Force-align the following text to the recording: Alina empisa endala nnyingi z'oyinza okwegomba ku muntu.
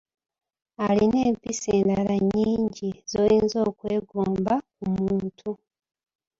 Alina 0.87 1.19
empisa 1.29 1.69
endala 1.79 2.15
nnyingi 2.21 2.89
z'oyinza 3.09 3.57
okwegomba 3.69 4.53
ku 4.75 4.83
muntu. 4.95 5.49